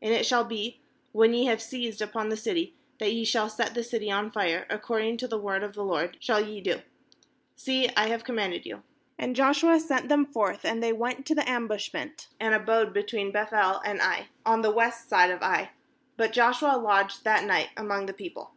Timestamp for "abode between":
12.54-13.32